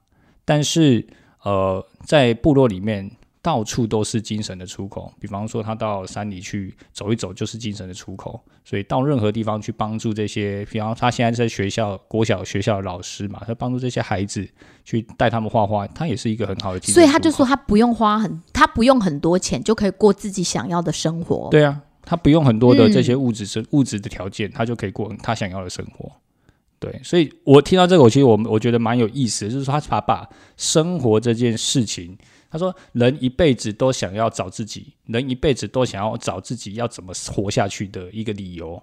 [0.46, 1.08] 但是
[1.42, 3.10] 呃，在部落里面。
[3.44, 8.42] 到处都是精神的出口，比方说他到山里去走一走，就是精神的出口。
[8.64, 14.48] 所以到任何地方去帮助这些，比方他现在在学校国小学校的老师嘛，他帮助这些孩子
[14.86, 16.80] 去带他们画画，他也是一个很好的。
[16.80, 21.50] 所以他就说他不用花很，他不用很多钱就可以过自己想要的生活。
[21.52, 26.10] 对啊，他不用很多的这些物质生物质的条件，他就可以过他想要的生活。
[26.80, 30.26] 对，所以我听到这个，我其实我我觉得蛮有意思，就是说他把
[30.56, 32.18] 生活这件事情。
[32.54, 38.80] 他说：“人一辈子都想要找自己，人一辈子都想要找自己要怎么活下去的一个理由。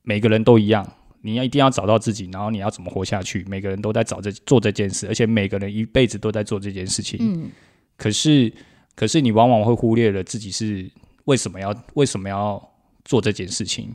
[0.00, 0.90] 每个人都一样，
[1.20, 3.44] 你要一定要找到自己，然后你要怎么活下去？
[3.46, 7.18] 每个人都在找这做这件事，而且每个人一辈子都在做这件事情。
[7.20, 7.50] 嗯，
[7.98, 8.50] 可是，
[8.96, 10.90] 可是你往往会忽略了自己是
[11.26, 12.66] 为什么要为什么要
[13.04, 13.94] 做这件事情，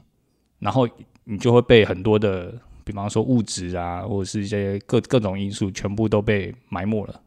[0.60, 0.88] 然后
[1.24, 7.20] 你就会被很多的，比方说物质啊，或者是一些各各种因素，全部都被埋没了。”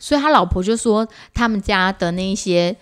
[0.00, 2.74] 所以他老婆就说，他们家的那些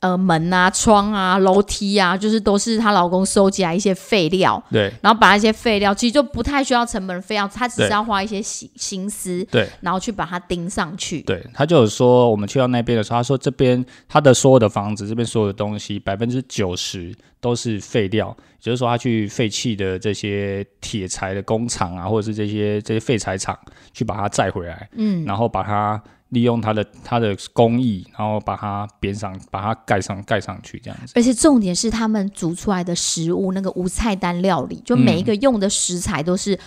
[0.00, 11.20] 呃门啊、窗啊、楼梯啊，就是都是她老公收集来一些废料，对，然后把那些废料其实就不太需要成本费，要他只是要花一些心心思，对，然后去把它钉上去。
[11.20, 23.58] 对他就有说，我们去到那边的时候，他说这边他的所有的房子，这边所有的东西，百分之九十都是废料，就是说他去废弃的这些铁材的工厂啊，或者是这些这些废材厂
[23.92, 26.02] 去把它载回来，嗯，然后把它。
[26.30, 31.12] 利用它的它的工艺，然后把它编上，把它盖上盖上去，这样子。
[31.14, 36.58] 而且重点是他们煮出来的食物，那个无菜单料理，就每一个用的食材都是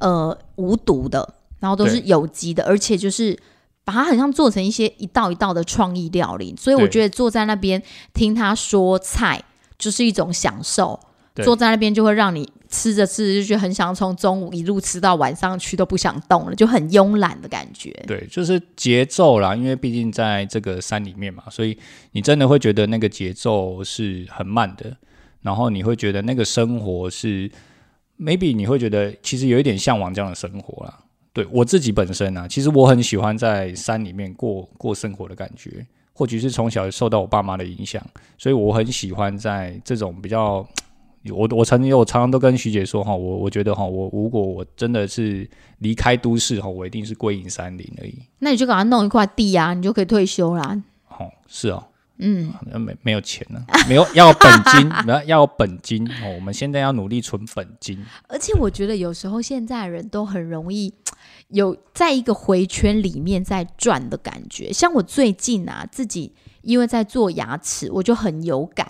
[0.00, 3.38] 呃无毒的，然后都是有机的，而且就是
[3.84, 6.54] 把它很像做成一些一道一道的创意料理。
[6.58, 7.82] 所以我觉得坐在那边
[8.14, 9.42] 听他说菜
[9.78, 10.98] 就是一种享受，
[11.42, 12.48] 坐在那边就会让你。
[12.68, 17.90] 吃着吃着就觉得很想从中午一路吃到晚上去都不想动了，就很慵懒的感觉。
[18.06, 21.78] 对，就是节奏啦，因为毕竟在这个山里面嘛，所以
[22.12, 24.94] 你真的会觉得那个节奏是很慢的，
[25.40, 27.50] 然后你会觉得那个生活是
[28.18, 30.98] ，maybe 你会觉得其实有一点向往这样的生活啦。
[31.32, 38.04] 对我自己本身啊，其实我很喜欢在山里面过过生活的感觉，或许是从小受到我爸妈的影响，
[38.36, 40.68] 所以我很喜欢在这种比较。
[41.32, 48.14] 我我曾经我常常都跟徐姐说哈，我我觉得哈，我如果我真的是离开都市哈，我一定是归隐山林而已。
[48.38, 50.82] 那你就给他弄一块地啊，你就可以退休啦。
[51.08, 51.84] 哦，是哦，
[52.18, 56.34] 嗯，没没有钱呢，没有要本金，要要本金哦。
[56.36, 57.98] 我们现在要努力存本金。
[58.28, 60.94] 而且我觉得有时候现在人都很容易
[61.48, 64.72] 有在一个回圈里面在转的感觉。
[64.72, 68.86] 像我最近啊，自己因为在做牙齿，我就很有感。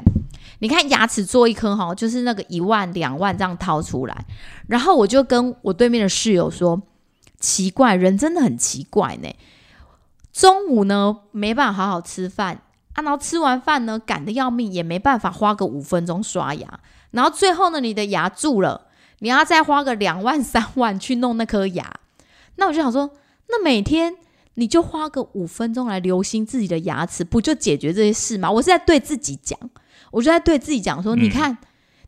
[0.60, 4.24] 你看牙齿做一颗哈，就是那个一万两万这样掏出来，
[4.66, 6.82] 然后我就跟我对面的室友说
[7.38, 9.28] ：“奇怪，人真的很奇怪呢。
[10.32, 12.60] 中午呢没办法好好吃饭，
[12.94, 16.80] 啊，然后吃完饭呢赶得要命，也没办法花个五分钟刷牙，
[17.12, 18.86] 然后最后呢你的牙蛀了，
[19.20, 21.92] 你要再花个两万三万去弄那颗牙。
[22.56, 23.10] 那我就想说，
[23.48, 24.16] 那每天
[24.58, 28.50] 你就花个五分钟来留心自己的牙齿，不就解决这些事吗？
[28.50, 29.58] 我是在对自己讲。”
[30.10, 31.58] 我就在对自己讲说：“你看，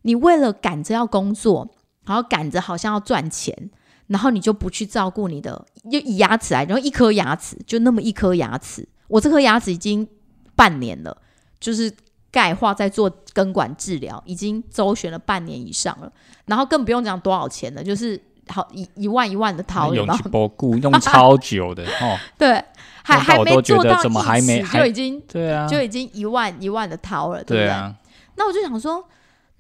[0.02, 1.70] 你为了赶着要工作，
[2.06, 3.70] 然后赶着好像要赚钱，
[4.06, 10.08] 然后你就不去照顾你的，就以牙齿来，然后一颗牙齿就那么一颗牙齿，我这颗牙齿已经
[10.56, 11.16] 半年了，
[11.60, 11.92] 就是
[12.32, 16.10] 钙化在做根管治疗，已经周旋了半年以上了，
[16.46, 22.62] 然后更不用讲多少钱了，就是好一一万一万的掏，用包固用超久的 哦，对。”
[23.02, 27.94] 还还没做到怎么还没就已经对啊，就已经一万一万的掏了，对不对？
[28.36, 29.02] 那我就想说，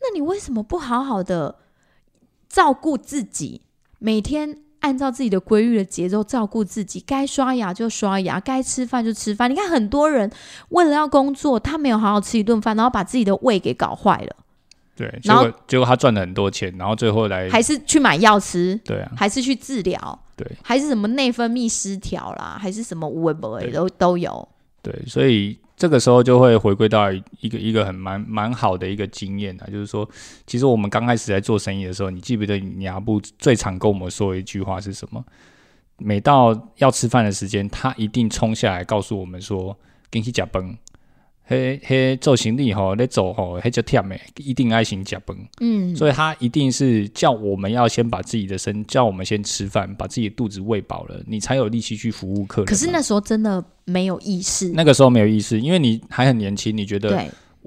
[0.00, 1.56] 那你为什么不好好的
[2.48, 3.62] 照顾自己？
[3.98, 9.50] 每天按照自己的规律的节奏照顾自己，该刷牙就刷牙，该吃饭就吃饭。
[9.50, 10.30] 你看很多人
[10.68, 14.36] 为了要工作，他没有好好吃一顿饭，然后把自己的胃给搞坏了。
[15.00, 20.20] 对，结果结果他赚了很多钱，然后最后来还是去买药吃，对啊，还是去治疗。
[20.36, 24.46] 对，还是什么内分泌失调啦，还是什么无为不为都都有。
[24.82, 30.06] 对，所以这个时候就会回归到一个一个很蛮蛮好的一个经验啊，就是说，
[30.46, 35.24] 其实我们刚开始在做生意的时候，你记不记得你阿布最常跟我们说一句话是什么？
[35.96, 39.74] 每到要吃饭的时间，他一定冲下来告诉我们说
[40.10, 40.76] ：“给你加崩。”
[41.50, 45.36] 嘿，嘿，做行李吼，你走吼，嘿就忝诶，一定爱心加崩。
[45.60, 52.66] 嗯，所以他一定是叫我们要先把自己的身，叫我们先吃饭，把自己的肚子喂饱了，你才有力气去服务客人。
[52.66, 57.20] 可是那时候真的没有意识，那个时候没有意识，因为你还很年轻，你觉得，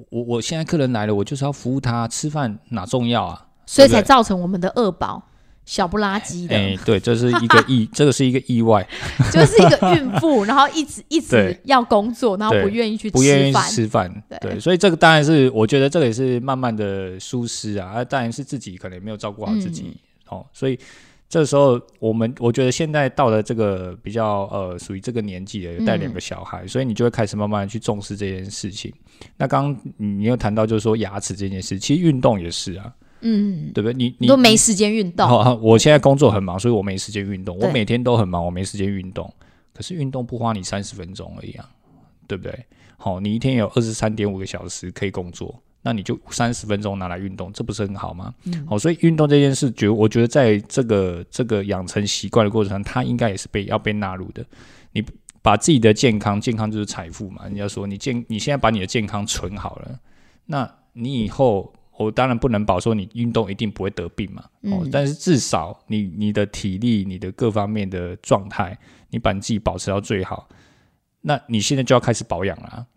[0.10, 3.46] 我我现在客人来了，我就是要服务他，吃饭哪重要啊？
[3.65, 5.22] 所以才造成我们的二宝。
[5.65, 8.86] 小不拉几的，哎，对，这是一个 意，这个是一个意外，
[9.32, 19.95] 就是一个孕妇，然后一直一直要工作，然后不愿意去不愿意吃饭，对，所以这个当然是，我觉得这个也是慢慢的疏失啊，啊，当然是自己可能没有照顾好自己，
[20.28, 20.78] 哦，所以
[21.30, 28.93] 这时候我们我觉得现在到了这个比较呃属于这个年纪的带两个小孩，所以你就会开始慢慢去重视这件事情。
[29.38, 32.93] 那刚刚你又谈到就是说牙齿这件事，其实运动也是啊。
[33.23, 33.93] 嗯，对不对？
[33.93, 35.27] 你你都没时间运动。
[35.62, 37.57] 我现在工作很忙，所以我没时间运动。
[37.57, 39.33] 我每天都很忙，我没时间运动。
[39.73, 41.67] 可是运动不花你三十分钟而已啊，
[42.27, 42.53] 对不对？
[42.97, 48.33] 好，你一天有二十三点五个小时可以工作，那你就三十分钟拿来运动，这不是很好吗？
[48.67, 54.45] 好，所以运动这件事，觉我觉得在这个这个养成习惯的过程中，它应该也是被要被纳入的。
[54.91, 55.03] 你
[55.41, 57.45] 把自己的健康，健康就是财富嘛。
[57.45, 59.99] 人家说你健，你现在把你的健康存好了，
[60.45, 61.73] 那你以后。
[61.97, 68.77] 我当然不能保说你运动一定不会得病嘛，哦，但是至少你你的体力、你的各方面的状态，
[69.10, 70.49] 你把你自己保持到最好，
[71.21, 72.88] 那你现在就要开始保养了，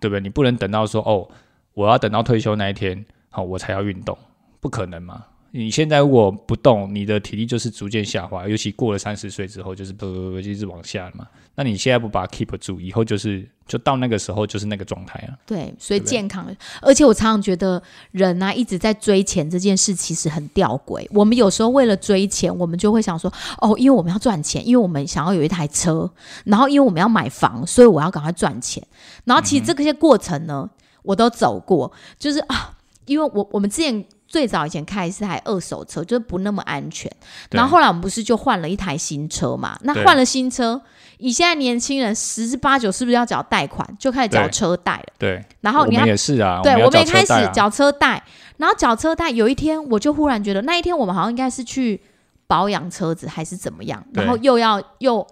[0.00, 0.20] 对不对？
[0.20, 1.28] 你不能等到说哦，
[1.74, 4.16] 我要等到退休那一天，好，我才要运动，
[4.58, 5.26] 不可能嘛。
[5.52, 11.26] 你现在如果不动，你的体力就是逐渐下滑，尤其过了三十岁之后，就是不不不一直往下嘛。
[11.56, 15.34] 那你现在不把它 keep 住，以后就是就到那个时候就是那个状态啊。
[15.44, 16.46] 对，所以健康，
[16.80, 17.82] 而且我常常觉得
[18.12, 21.04] 人啊一直在追钱这件事其实很吊诡。
[21.10, 26.08] 我们有时候为了追钱，我们就会想说，哦，因为我们要赚钱，因为我们想要有一台车，
[26.44, 28.80] 然后因为我们要买房，所以我要赶快赚钱。
[29.24, 30.70] 然后其实这些过程呢，
[31.02, 34.06] 我都走过，就是啊，因为我我们之前。
[34.30, 37.10] 最早以前开的是台二手车，就是不那么安全。
[37.50, 39.76] 然后后来我们不是就换了一台新车嘛？
[39.82, 40.80] 那换了新车，
[41.18, 45.12] 以现在年轻人十之八九是不是要缴贷款，就开始缴车贷了？
[45.18, 45.44] 对。
[45.60, 48.22] 然后你也是啊，对，我们也开始缴车贷。
[48.56, 52.00] 然后缴车贷，有一天我就忽然觉得，那一天我们好像应该是去
[52.46, 55.26] 保养车子还是怎么样，然后又要又。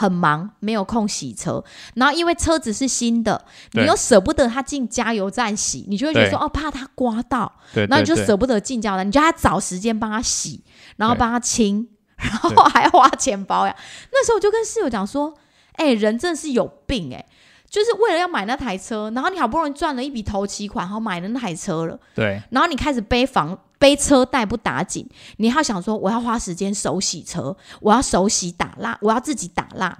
[0.00, 1.62] 很忙，没有空洗车，
[1.94, 10.64] 然后因为车子是新的，你又舍不得他进加油站洗，你就会觉得说哦，怕他刮到，然后你就舍不得进加油站，你就要找时间帮他洗，
[10.96, 11.86] 然后帮他清，
[12.16, 13.76] 然后还要花钱保养。
[14.10, 15.34] 那时候我就跟室友讲说，
[15.72, 17.26] 哎，人真的是有病哎，
[17.68, 23.58] 就是为了要买那台车，然后你好不容易赚了一笔头期款，然后买了那台车了，对，然后你开始背房。
[23.80, 29.98] 背车带不打紧，你要想说我要花时间手洗车，我要手洗打蜡，我要自己打蜡，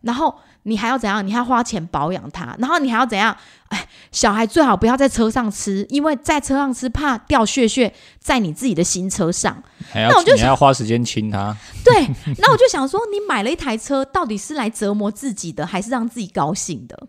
[0.00, 1.24] 然后你还要怎样？
[1.24, 3.36] 你还要花钱保养它，然后你还要怎样？
[3.68, 9.62] 哎，小孩最好不要在车上吃，因为在车上吃怕掉屑屑在你自己的新车上。
[9.94, 11.54] 那我就你要花时间亲它。
[11.84, 17.06] 对， 那我就想说，你买了一台车，到底是来折磨自己的，还是让自己高兴的？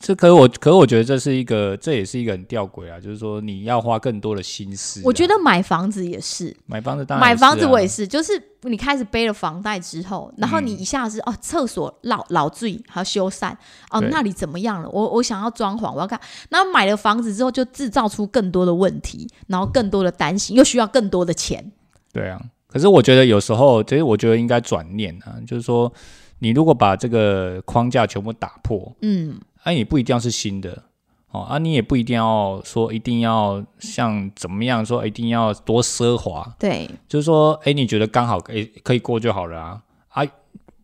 [0.00, 5.02] 对，这可我可我觉得这是一个，这也是一个很吊诡啊，就是说你要花更多的心思。
[5.04, 8.32] 我觉得买房子也是，买房子当然买房子我也是，就是
[8.62, 13.54] 你开始背了房贷之后，然后你一下子哦，厕所老老醉还要修缮
[13.90, 14.88] 哦，那里怎么样了？
[14.90, 16.18] 我我想要装潢，我要看。
[16.48, 21.70] 那买了房子之后，就制造出更多的问题，然后更多的担心，又需要更多的钱。
[22.12, 25.92] 对啊，可是我觉得有时候，其实我觉得应该转念啊，就是说
[26.38, 29.38] 你如果把这个框架全部打破，嗯。
[29.62, 30.84] 哎，也不一定要是新的
[31.30, 40.22] 哦，啊，你也不一定要说一定要像怎么样说一定要多奢华，对，就是说，哎，你觉得刚好可以可以过就好了啊，啊，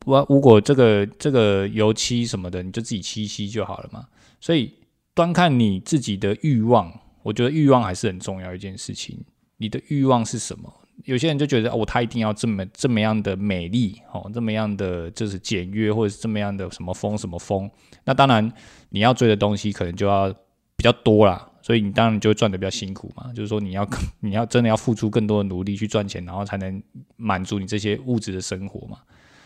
[0.04, 4.06] 我如果这个这个油漆什么的，你就自己漆漆就好了嘛。
[4.40, 4.72] 所以
[5.14, 6.92] 端看你自己的欲望，
[7.24, 9.18] 我觉得欲望还是很重要一件事情。
[9.56, 10.72] 你的欲望是什么？
[11.04, 17.70] 有些人就觉得哦，他一定要这么这么样的美丽哦，这么样的就是简约，或者是这么样的什么风什么风。
[18.04, 18.50] 那当然，
[18.88, 20.32] 你要追的东西可能就要
[20.74, 23.32] 比较多啦，所以你当然就会赚的比较辛苦嘛。
[23.34, 23.86] 就是说，你要
[24.20, 26.82] 你要真的要付出更多的努力去赚钱，然后才能
[27.16, 28.98] 满足你这些物质的生活嘛。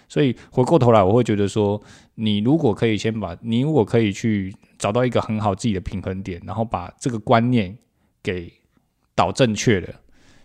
[0.09, 1.81] 所以回过头来，我会觉得说，
[2.15, 7.77] 你如果可以先把你如果可以去找到一个很好自己的平衡点，然后把这个观念
[8.23, 8.53] 给
[9.15, 9.89] 导正确了。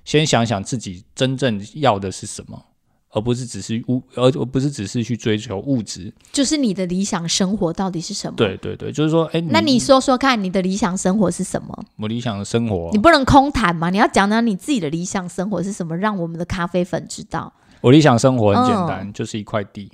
[0.06, 2.64] 先想想自己真正要的是什么，
[3.10, 6.14] 而不是只是物，而而不是只是去追求物质。
[6.32, 8.36] 就是你的理想生活到底是什么？
[8.38, 11.86] 对对对，就是说，哎，那你说说看，你的理想生活是什么？
[11.98, 13.90] 我理想的生活，你不能空谈嘛？
[13.90, 17.52] 你要讲讲你自己的理想生活是什么，让我们的咖啡粉知道。
[17.82, 19.92] 我理想生活很简单，就是一块地，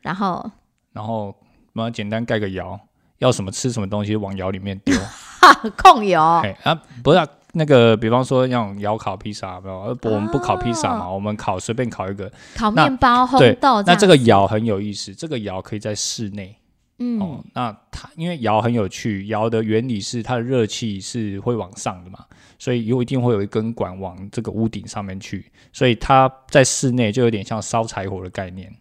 [0.00, 0.50] 然后，
[0.92, 1.34] 然后，
[1.72, 2.78] 然后简单盖个窑，
[3.18, 4.94] 要什么吃什么东西往窑里面丢，
[5.76, 6.20] 控油。
[6.42, 7.18] 哎啊，不是。
[7.18, 9.96] 啊那个，比方说用窑烤披萨，没有？
[10.02, 13.80] 我们不烤披萨嘛，我们烤随便烤一个，烤面包、烘豆。
[13.82, 16.56] 那这个窑很有意思，这个窑可以在室内。
[16.98, 22.18] 嗯，哦，那它因为窑很有趣，窑的原理是它的热气是会往上的嘛，
[22.58, 28.74] 所以有一定会有一根管往这个屋顶上面去，所以它在室内就有点像烧柴火的概念。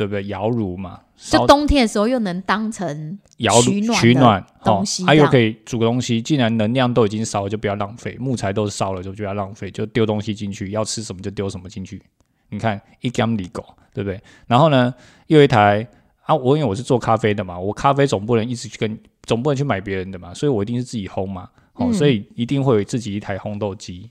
[0.00, 0.24] 对不对？
[0.28, 6.22] 窑炉嘛，就冬天的时候又能当成窑取暖取暖东西，还有可以煮个东西。
[6.22, 8.16] 既然能量都已经烧了，就不要浪费。
[8.18, 10.70] 木材都烧了，就不要浪费，就丢东西进去。
[10.70, 12.00] 要吃什么就丢什么进去。
[12.48, 14.18] 你看一 gam 里狗，对不对？
[14.46, 14.94] 然后呢，
[15.26, 15.86] 又一台
[16.22, 21.50] 啊，我因为我是做咖啡的嘛，我咖啡总不能一直去跟，总不能去买别人的嘛，所以我一定是自己烘嘛。
[21.74, 24.10] 哦，所以一定会有自己一台烘豆机。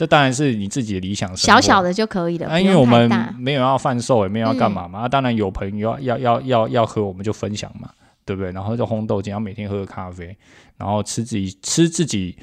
[0.00, 2.48] 这当然是你自己的理想小小的就可以了。
[2.48, 3.06] 啊，因为我们
[3.38, 5.00] 没有要贩售，也没有要干嘛嘛。
[5.00, 7.90] 啊，当然有朋友要要要要喝，我们就分享嘛，
[8.24, 8.50] 对不对？
[8.50, 10.34] 然后就烘豆，然后每天喝个咖啡，
[10.78, 12.34] 然后吃自己吃自己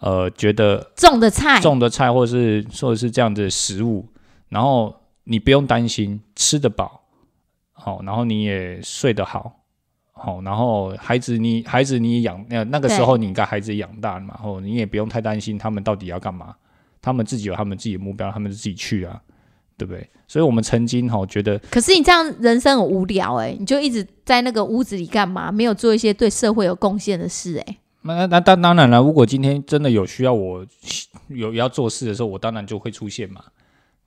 [0.00, 4.06] 呃觉得种的菜，种的菜，或者是或者是这样的食物，
[4.50, 4.94] 然后
[5.24, 7.00] 你不用担心吃得饱，
[7.72, 9.50] 好，然后你也睡得好，
[10.12, 16.54] 好，然后孩子你孩子你养那那个时候你应该孩子养大了嘛，然后你也不用太担心他们到底要干嘛。
[17.08, 19.18] 他们自己有他们自己的目标，他们自己去啊，
[19.78, 20.06] 对不对？
[20.26, 25.50] 所以，我们曾经哈觉得，可是你这样人生很无聊哎，你就一直在那个屋子里干嘛？
[25.50, 27.76] 没有做一些对社会有贡献的事哎。
[28.02, 30.66] 那那当当然了，如果今天真的有需要我
[31.28, 33.42] 有要做事的时候，我当然就会出现嘛，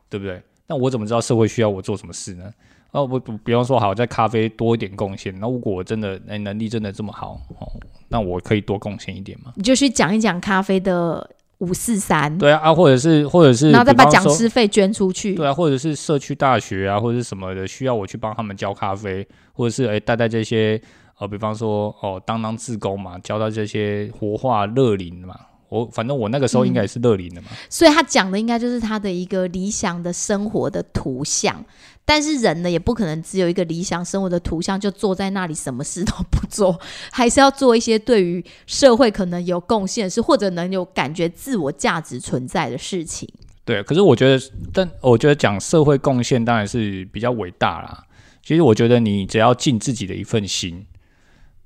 [0.09, 0.39] 对不对？
[0.67, 2.51] 那我怎么知道社会需要我做什么事呢？
[2.91, 7.65] 哦，不不，比方说好在咖啡多一点贡献，那如果我真的哎能力真的这么好哦，
[8.09, 9.53] 那我可以多贡献一点嘛？
[9.55, 11.27] 你就去讲一讲咖啡的。
[11.61, 20.81] 五四三，对啊，啊，或者是，或者是，然后再把讲师费捐出去，对啊，或者是社区大学啊，或者是什么的，需要我去帮他们教咖啡，或者是哎带带这些，
[21.19, 25.35] 呃，比方说哦，当当志工嘛，教到这些活化乐龄嘛，
[25.69, 27.49] 我反正我那个时候应该也是乐龄的嘛。
[27.69, 31.63] 所以他讲的应该就是他的一个理想的生活的图像。
[32.03, 36.77] 但是人呢，也不可能只有一个理想生活的图像，就坐在那里什么事都不做，
[37.09, 43.29] 还是要做一些对于社会可能有贡献是或者能有感觉自我价值存在的事情。
[43.63, 44.43] 对，可是我觉得，
[44.73, 48.03] 但我觉得讲社会贡献当然是比较伟大啦。
[48.43, 50.85] 其实我觉得你只要尽自己的一份心，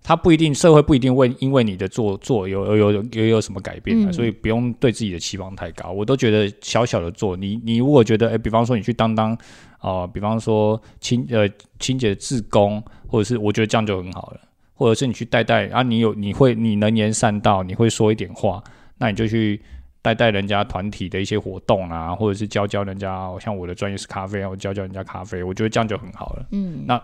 [0.04, 5.90] 他不一定社会不一定会因为你的做做有有有有有什么改变的，所以不用对自己的期望太高。
[5.90, 9.36] 我都觉得小小的做，你你如果觉得，哎，比方说你去当当。
[9.80, 11.48] 哦，比方说清呃
[11.80, 14.40] 清洁自工，或者是我觉得这样就很好了，
[14.74, 18.64] 或者是你去带带啊，你有你会你能言善道，你会说一点话，
[18.98, 19.62] 那你就去
[20.02, 26.46] 带带人家团体的一些活动啊，或者是教教人家，像我的专业是咖啡啊，我教教人家咖啡，我觉得这样就很好了。
[26.52, 27.02] 嗯，那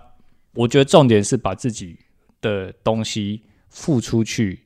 [0.53, 1.97] 我觉得重点是把自己
[2.41, 4.59] 的东西付出去，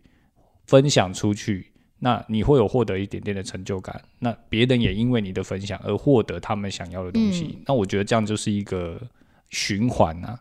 [0.66, 1.72] 分享出去。
[2.06, 7.58] 那你会有获得一点点的成就感，那别人也因为你的分享而获得他们想要的东西。
[7.66, 9.02] 那我觉得这样就是一个
[9.50, 10.40] 循环啊，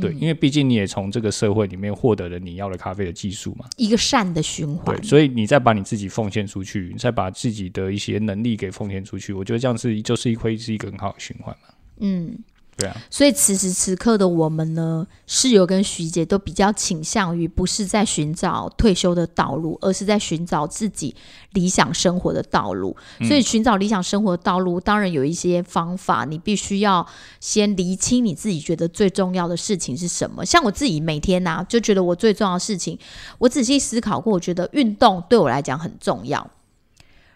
[0.00, 4.96] 对，因为毕竟你也从这个社会里面获得了你要的咖啡的技术嘛，一个善的循环。
[4.96, 11.68] 对，所以你再把你自己奉献出去，再把自己的一些能力给奉献出去，我觉得这样是就是会是一个很好的循环嘛。
[11.98, 12.36] 嗯。
[12.76, 21.16] 对啊，所以此时此刻的我们呢，室友跟徐姐都比较倾向于不是在寻找退休的道路，而是在寻找自己
[21.54, 22.94] 理想生活的道路。
[23.20, 27.06] 所以寻找理想生活的道路，当然有一些方法，你必须要
[27.40, 30.44] 先厘清你自己觉得最重要的事情是什么。
[30.44, 32.98] 像我自己每天呢，就觉得我最重要的事情，
[33.38, 36.50] 我仔细思考过，我觉得运动对我来讲很重要。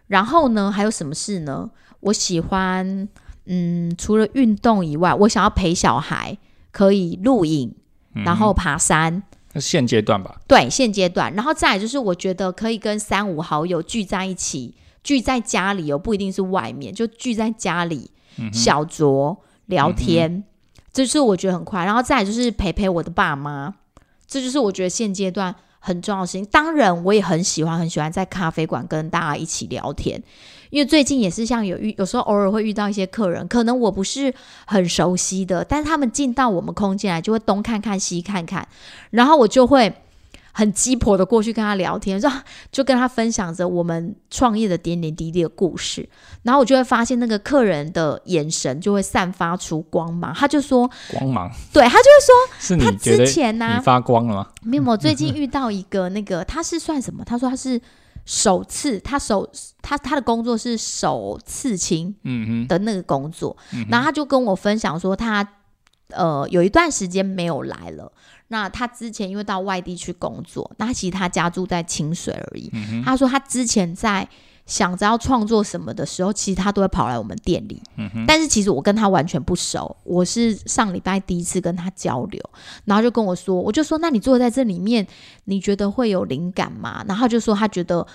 [0.08, 1.70] 然后呢，还有什么事呢？
[2.00, 3.08] 我喜欢。
[3.46, 6.38] 嗯，除了运动以外，我想要陪小孩，
[6.70, 7.74] 可以录影，
[8.24, 9.22] 然后爬山。
[9.52, 10.40] 那现阶段吧。
[10.46, 18.10] 对，现阶段，然后再来就是，我觉得可以跟三五好友聚在一起，聚在家里哦，不一定是外面，就聚在家里，
[18.52, 19.36] 小酌
[19.66, 20.44] 聊天，
[20.92, 21.84] 这是我觉得很快。
[21.84, 23.74] 然后再来就是陪陪我的爸妈，
[24.28, 26.44] 这就是我觉得现阶段很重要的事情。
[26.46, 30.22] 当然，我也很喜欢，很喜欢在咖啡馆跟大家一起聊天。
[30.70, 34.32] 因为最近也是像有遇，有时候偶尔会遇到一些客人，可能我不是
[34.66, 38.66] 很熟悉的，但是他们进到我们空间来，就会东看看西看看，
[39.10, 39.92] 然后我就会
[40.52, 42.30] 很鸡婆的过去跟他聊天，说
[42.70, 46.08] 就跟他分享着我们创业的点点滴滴的故事，
[46.44, 53.74] 然后我就会发现那个客人的眼神就会散发出光芒，他就说光芒，对他就会说， 是你之前呢？
[53.76, 54.46] 你发光了吗？
[54.62, 57.24] 没有，我最近 遇到一个那个他是算什么？
[57.24, 57.80] 他说他是。
[58.32, 59.50] 首次，他首
[59.82, 62.14] 他他的工作是首次亲
[62.68, 63.56] 的那个工作，
[63.88, 65.44] 然后他就跟我分享说，他
[66.10, 68.12] 呃有一段时间没有来了。
[68.46, 72.70] 那他之前因为到外地去工作，那其实他家住在清水而已。
[73.04, 74.28] 他说他之前在。
[74.70, 77.82] 想着要创作什么的时候，其实他都会跑来我们店里。
[77.96, 82.40] 嗯但是其实我跟他完全不熟，我是上礼拜第一次跟他交流，
[82.84, 85.04] 然后就跟我说，我就说，那你坐在这里面，
[85.46, 87.04] 你觉得会有灵感吗？
[87.08, 88.06] 然后就说他觉得，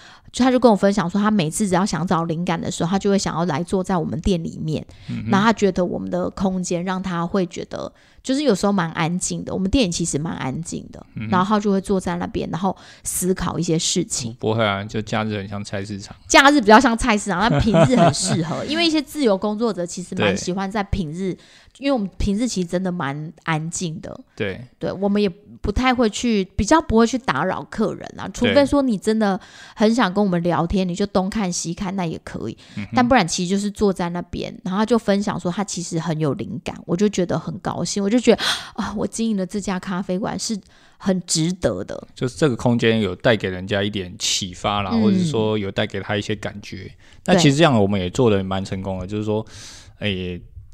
[0.43, 4.85] 他就跟我分享说，他每次只要想找灵感的时候，他就会想要来坐在我们店里面。
[5.09, 7.91] 嗯然后他觉得我们的空间让他会觉得。
[8.23, 14.35] 就是有时候蛮安静的，我们店里其实蛮安静的，然后他就会坐在那边，然后思考一些事情。
[14.39, 21.37] 不会啊，就假日很像菜市场，假日比较像菜市场， 但平日很适合，因为一些自由工作者其实蛮喜欢在平日，
[21.77, 24.19] 因为我们平日其实真的蛮安静的。
[24.35, 25.31] 对，对我们也。
[25.61, 29.39] 不太会去，比较不会去打扰客人啊，除非说你真的
[29.75, 32.57] 很想跟我们聊天，你就东看西看那也可以，
[32.93, 38.43] 但不然其实就是坐在那边，然后他就分享说他其实很有灵感，我就觉得很高兴，我就觉得
[38.73, 40.59] 啊，我经营的这家咖啡馆是
[40.97, 46.91] 很值得的，就是这个空间有带给人家一点启发啦，或者是说有带给他一些感觉，
[47.25, 49.45] 那其实这样我们也做的蛮成功的，就是说，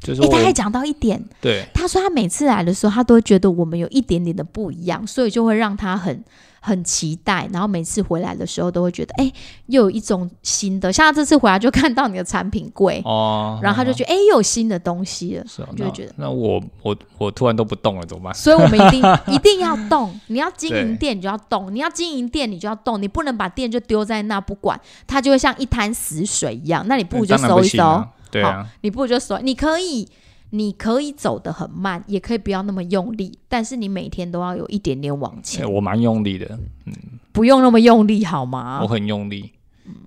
[0.06, 0.14] 哎。
[0.22, 6.24] 哎，他还讲到一点，对，他说他每次来的时候，他都会觉得我们有一点点的不一样，所以就会让他很
[6.60, 9.32] 很期待，然后每次回来的时候都会觉得，哎，
[9.68, 18.34] 又有一种新的，像他这次回来就看到你的产品柜哦，然后他就觉得，哎，又有新的东西了，是就觉得，那我我我突然都不动了，怎么办？
[18.34, 28.04] 所以我们一定 一定要动，你要经营店你就要动，你要经营店你就要动，你不能把店就丢在那不管，它就会像一滩死水一样，那你不如就收一收。
[28.32, 30.08] 对啊，你不如就说，你可以，
[30.52, 35.70] 你可以走得很慢，也可以不要那么用力，但是你每天都要有一点点往前。
[35.72, 36.94] 我蛮用力的，嗯，
[37.32, 38.80] 不用那么用力好吗？
[38.82, 39.52] 我很用力，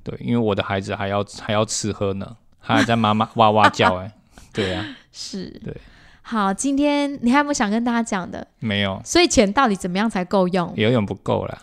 [0.03, 4.13] 对，因为我的孩子还要还要吃喝呢，他还在妈妈哇哇叫， 哎，
[4.53, 5.77] 对啊，是，对，
[6.23, 8.47] 好，今天你还有没有想跟大家讲的？
[8.59, 10.73] 没有，所以钱到底怎么样才够用？
[10.77, 11.59] 永远不够了。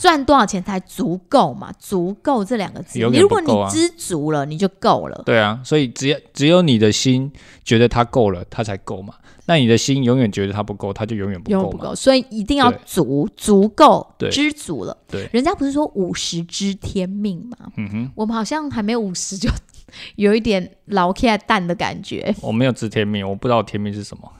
[0.00, 1.70] 赚多少钱才足够嘛？
[1.78, 5.22] 足够这两个字，永你如果你知足了，你就够了。
[5.26, 7.30] 对啊，所以只要只有你的心
[7.62, 9.12] 觉得它够了，它才够嘛。
[9.44, 11.52] 那你的心永远觉得它不够，它就永远不够。
[11.52, 14.96] 永远不够，所以一定要足，足够，知足了。
[15.06, 17.70] 对人家不是说五十知天命吗？
[17.76, 19.50] 嗯哼，我们好像还没五十就
[20.16, 22.34] 有一点老 K 蛋的感觉。
[22.40, 24.32] 我没有知天命，我不知道天命是什么。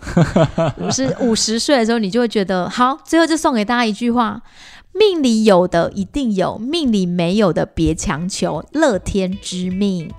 [0.78, 2.96] 五十五十岁的时候，你就会觉得好。
[3.04, 4.40] 最后就送给大家一句话：
[4.92, 10.12] 命里有的一定有，命里没有的别强求，乐天知命。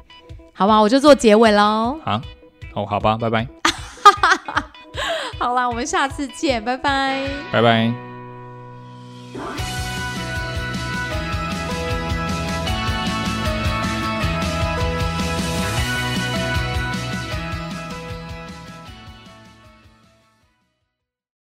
[0.53, 1.99] 好吧，我就做结尾喽。
[2.03, 2.21] 好，
[2.73, 3.47] 哦，好吧，拜拜，
[5.39, 7.27] 好啦，我们下次见，拜拜。
[7.51, 7.91] 拜拜。